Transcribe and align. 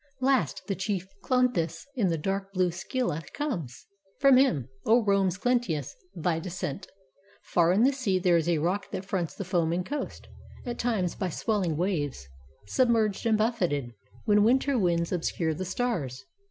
Last, 0.19 0.63
the 0.65 0.73
chief 0.73 1.07
Cloanthus, 1.23 1.85
in 1.95 2.07
the 2.09 2.17
dark 2.17 2.53
blue 2.53 2.71
Scylla 2.71 3.21
comes; 3.35 3.85
From 4.19 4.37
him, 4.37 4.67
O 4.83 5.03
Rome's 5.05 5.37
Cluentius, 5.37 5.93
thy 6.15 6.39
descent. 6.39 6.87
Far 7.43 7.71
in 7.71 7.83
the 7.83 7.91
sea 7.91 8.17
there 8.17 8.35
is 8.35 8.49
a 8.49 8.57
rock 8.57 8.89
that 8.89 9.05
fronts 9.05 9.35
The 9.35 9.45
foaming 9.45 9.83
coast, 9.83 10.27
at 10.65 10.79
times 10.79 11.13
by 11.13 11.29
swelling 11.29 11.77
waves 11.77 12.27
Submerged 12.65 13.27
and 13.27 13.37
buffeted, 13.37 13.93
when 14.25 14.41
winter 14.43 14.75
winds 14.75 15.11
Obscure 15.11 15.53
the 15.53 15.65
stars. 15.65 16.25